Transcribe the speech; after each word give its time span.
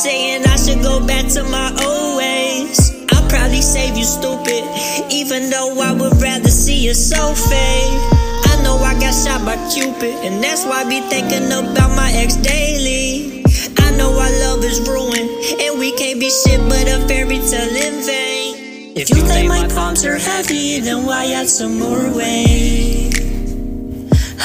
saying 0.00 0.42
I 0.46 0.56
should 0.56 0.82
go 0.82 1.04
back 1.06 1.28
to 1.36 1.44
my 1.44 1.68
old 1.84 2.16
ways. 2.16 3.04
I'll 3.12 3.28
probably 3.28 3.60
save 3.60 3.98
you, 3.98 4.04
stupid, 4.04 4.64
even 5.12 5.50
though 5.50 5.76
I 5.78 5.92
would 5.92 6.16
rather 6.22 6.48
see 6.48 6.86
your 6.86 6.94
soul 6.94 7.34
fade. 7.34 8.00
I 8.48 8.62
know 8.64 8.76
I 8.80 8.94
got 8.98 9.12
shot 9.12 9.44
by 9.44 9.60
Cupid, 9.68 10.24
and 10.24 10.42
that's 10.42 10.64
why 10.64 10.84
I 10.84 10.88
be 10.88 11.00
thinking 11.12 11.52
about 11.52 11.94
my 11.94 12.10
ex 12.14 12.36
daily. 12.36 13.44
I 13.76 13.90
know 13.98 14.08
our 14.16 14.32
love 14.44 14.64
is 14.64 14.80
ruined, 14.88 15.28
and 15.60 15.78
we 15.78 15.92
can't 15.92 16.18
be 16.18 16.30
shit 16.30 16.60
but 16.66 16.88
a 16.88 17.06
fairy 17.06 17.38
tale 17.50 17.76
in 17.76 18.00
vain. 18.08 18.96
If 18.96 19.10
you 19.10 19.20
think 19.28 19.48
my 19.50 19.68
palms 19.68 20.06
are 20.06 20.16
heavy, 20.16 20.80
then 20.80 21.04
why 21.04 21.26
add 21.32 21.48
some 21.48 21.78
more 21.78 22.08
weight? 22.16 23.20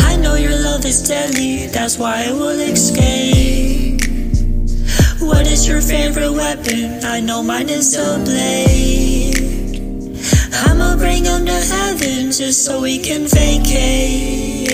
I 0.00 0.16
know 0.16 0.34
your 0.34 0.58
love 0.58 0.84
is 0.84 1.06
deadly, 1.06 1.68
that's 1.68 1.96
why 1.96 2.26
I 2.26 2.32
will 2.32 2.58
escape. 2.58 3.13
Is 5.54 5.68
your 5.68 5.80
favorite 5.80 6.32
weapon? 6.32 7.04
I 7.04 7.20
know 7.20 7.40
mine 7.40 7.68
is 7.68 7.94
a 7.96 8.18
blade. 8.24 9.38
I'ma 10.52 10.96
bring 10.96 11.26
him 11.26 11.46
to 11.46 11.52
heaven 11.52 12.32
just 12.32 12.64
so 12.64 12.82
we 12.82 12.98
can 12.98 13.28
vacate. 13.28 14.66